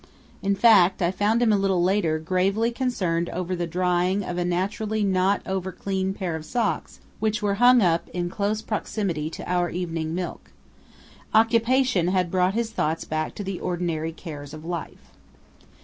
[0.41, 4.43] In fact, I found him a little later gravely concerned over the drying of a
[4.43, 9.47] naturally not over clean pair of socks which were hung up in close proximity to
[9.47, 10.49] our evening milk.
[11.35, 15.11] Occupation had brought his thoughts back to the ordinary cares of life.